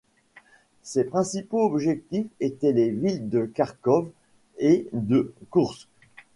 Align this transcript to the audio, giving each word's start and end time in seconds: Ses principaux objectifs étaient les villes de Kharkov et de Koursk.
Ses 0.81 1.03
principaux 1.03 1.63
objectifs 1.63 2.25
étaient 2.39 2.71
les 2.71 2.89
villes 2.89 3.29
de 3.29 3.45
Kharkov 3.45 4.09
et 4.57 4.87
de 4.93 5.31
Koursk. 5.51 5.87